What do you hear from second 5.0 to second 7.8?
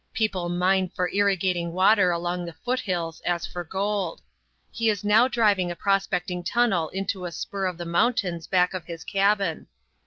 now driving a prospecting tunnel into a spur of